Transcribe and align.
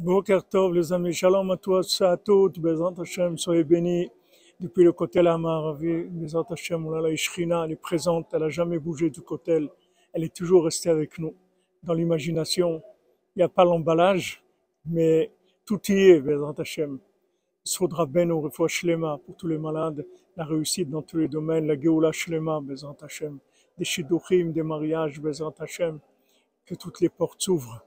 Boker 0.00 0.42
Tov, 0.48 0.72
les 0.72 0.94
amis, 0.94 1.12
shalom 1.12 1.50
à 1.50 1.58
tous, 1.58 2.00
à 2.00 2.16
toutes, 2.16 2.58
Bezant 2.58 2.94
Hashem, 2.94 3.36
soyez 3.36 3.64
bénis. 3.64 4.10
Depuis 4.58 4.82
le 4.82 4.92
côté 4.92 5.20
la 5.20 5.36
Maravi, 5.36 6.04
Bezant 6.04 6.46
Hashem, 6.48 6.90
là, 6.90 7.10
Ishrina, 7.10 7.66
elle 7.66 7.72
est 7.72 7.76
présente, 7.76 8.28
elle 8.32 8.40
n'a 8.40 8.48
jamais 8.48 8.78
bougé 8.78 9.10
du 9.10 9.20
côté, 9.20 9.68
elle 10.14 10.24
est 10.24 10.34
toujours 10.34 10.64
restée 10.64 10.88
avec 10.88 11.18
nous. 11.18 11.34
Dans 11.82 11.92
l'imagination, 11.92 12.82
il 13.36 13.40
n'y 13.40 13.42
a 13.42 13.50
pas 13.50 13.66
l'emballage, 13.66 14.42
mais 14.86 15.30
tout 15.66 15.78
y 15.90 16.12
est, 16.12 16.20
Bezant 16.20 16.54
Hashem. 16.54 16.98
Soudra 17.62 18.06
Ben, 18.06 18.32
Refoua 18.32 18.68
Shlema, 18.68 19.20
pour 19.26 19.36
tous 19.36 19.48
les 19.48 19.58
malades, 19.58 20.06
la 20.34 20.46
réussite 20.46 20.88
dans 20.88 21.02
tous 21.02 21.18
les 21.18 21.28
domaines, 21.28 21.66
la 21.66 21.78
Geoula 21.78 22.10
Shlema, 22.10 22.60
Bezant 22.62 22.96
Hashem, 23.02 23.38
des 23.76 23.84
shidduchim, 23.84 24.50
des 24.52 24.62
mariages, 24.62 25.20
Bezant 25.20 25.54
Hashem, 25.58 25.98
que 26.64 26.74
toutes 26.74 27.02
les 27.02 27.10
portes 27.10 27.42
s'ouvrent. 27.42 27.84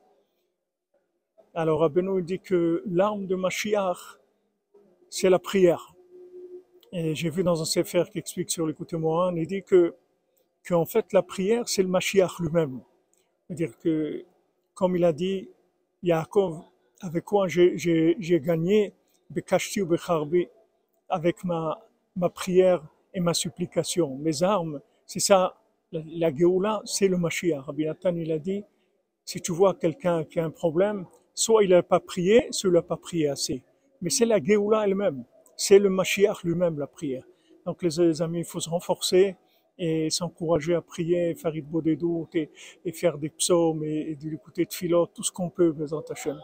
Alors 1.55 1.81
Rabbeinu 1.81 2.23
dit 2.23 2.39
que 2.39 2.81
l'arme 2.88 3.27
de 3.27 3.36
Mashiach, 3.36 4.18
c'est 5.11 5.29
la 5.29 5.37
prière. 5.37 5.93
Et 6.91 7.14
j'ai 7.14 7.29
vu 7.29 7.43
dans 7.43 7.61
un 7.61 7.65
sefer 7.65 8.05
qui 8.11 8.18
explique 8.18 8.50
sur 8.50 8.65
l'écoute 8.65 8.93
Mohan, 8.93 9.36
il 9.36 9.45
dit 9.45 9.61
que 9.61 9.93
qu'en 10.68 10.86
fait 10.86 11.14
la 11.14 11.21
prière, 11.21 11.69
c'est 11.69 11.83
le 11.83 11.89
Mashiach 11.89 12.39
lui-même. 12.39 12.81
C'est-à-dire 13.45 13.78
que, 13.78 14.25
comme 14.73 14.95
il 14.95 15.04
a 15.04 15.14
dit, 15.14 15.47
Yaakov, 16.01 16.59
avec 17.01 17.23
quoi 17.23 17.47
j'ai 17.47 18.42
gagné, 18.43 18.93
avec 21.09 21.43
ma, 21.43 21.87
ma 22.15 22.29
prière 22.29 22.83
et 23.14 23.20
ma 23.20 23.36
supplication. 23.36 24.15
Mes 24.17 24.42
armes, 24.42 24.81
c'est 25.06 25.20
ça, 25.20 25.56
la, 25.92 26.01
la 26.31 26.81
c'est 26.86 27.07
le 27.07 27.17
Mashiach. 27.17 27.65
Rabbi 27.65 27.86
Nathan, 27.86 28.15
il 28.15 28.31
a 28.31 28.39
dit, 28.39 28.64
si 29.23 29.39
tu 29.39 29.51
vois 29.51 29.75
quelqu'un 29.75 30.23
qui 30.23 30.39
a 30.39 30.45
un 30.45 30.50
problème, 30.50 31.06
soit 31.33 31.64
il 31.64 31.69
n'a 31.71 31.83
pas 31.83 32.00
prié, 32.00 32.47
soit 32.52 32.69
il 32.69 32.73
n'a 32.73 32.81
pas 32.81 32.97
prié 32.97 33.28
assez. 33.28 33.64
Mais 34.02 34.09
c'est 34.09 34.25
la 34.25 34.42
Géoula 34.42 34.86
elle-même, 34.86 35.23
c'est 35.56 35.80
le 35.80 35.89
Mashiach 35.89 36.44
lui-même 36.44 36.80
la 36.80 36.88
prière. 36.88 37.23
Donc 37.66 37.81
les 37.81 38.22
amis, 38.22 38.39
il 38.39 38.45
faut 38.45 38.59
se 38.59 38.70
renforcer 38.70 39.36
et 39.78 40.09
s'encourager 40.09 40.76
à 40.76 40.81
prier, 40.81 41.34
faire 41.36 41.54
une 41.56 42.28
et, 42.34 42.50
et 42.86 42.92
faire 42.92 43.17
des 43.17 43.30
psaumes 43.30 43.84
et, 43.84 44.11
et 44.11 44.16
de 44.16 44.30
l'écouter 44.30 44.66
de 44.66 44.73
philo, 44.73 45.08
tout 45.08 45.23
ce 45.23 45.31
qu'on 45.31 45.50
peut, 45.50 45.72
Bézant 45.72 46.04
Hachem. 46.09 46.39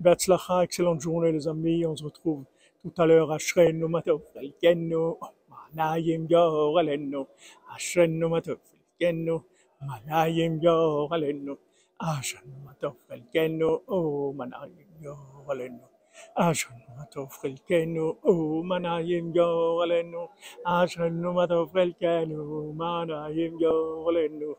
Beatzlacha, 0.00 0.64
excellente 0.64 1.00
journée 1.00 1.32
les 1.32 1.46
amis, 1.46 1.86
on 1.86 1.94
se 1.96 2.04
retrouve 2.04 2.44
tout 2.82 2.92
à 2.98 3.06
l'heure 3.06 3.30
à 3.30 3.38
Shreno 3.38 3.86
Matov, 3.88 4.22
Elkeno, 4.34 5.18
Manayim 5.60 6.26
Yor 6.28 6.78
Aleno. 6.78 7.28
عشان 12.01 12.41
ما 12.65 12.73
تغفل 12.81 13.23
كأنه 13.33 13.81
أو 13.89 14.33
منايم 14.33 14.89
يغلنو 15.01 15.87
عشان 16.37 16.77
ما 16.97 17.05
تغفل 17.11 17.57
كأنه 17.69 18.17
أو 18.25 18.63
منايم 18.63 19.33
يغلنو 19.35 20.29
عشان 20.67 21.23
ما 21.23 21.45
تغفل 21.45 21.93
كأنه 22.01 22.73
منايم 22.73 23.59
يغلنو 23.61 24.55